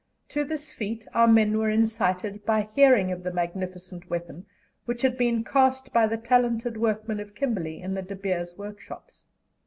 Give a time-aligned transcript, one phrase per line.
[0.29, 4.47] To this feat our men were incited by hearing of the magnificent weapon
[4.85, 9.25] which had been cast by the talented workmen of Kimberley in the De Beers workshops.